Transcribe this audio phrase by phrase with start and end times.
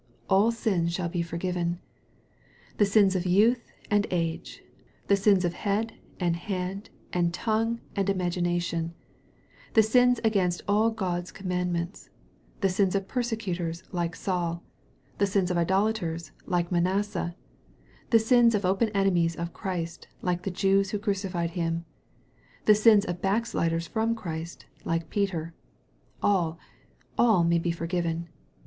[0.31, 1.77] "All sins shall be forgiven."
[2.77, 4.63] The sins of youth and age
[5.05, 8.95] the sins of head, and hand, and tongue, and imagination
[9.73, 12.09] the sins against all God's commandments
[12.61, 14.63] the sins of persecutors, like Saul
[15.19, 17.35] the sins of idolaters, like Ma nasseh
[18.09, 21.85] the sins of open enemies of Christ, like the Jews who crucified Him
[22.65, 25.53] the sins of backsliders from Christ, like Peter
[26.23, 26.57] all,
[27.19, 28.27] all may be forgiven.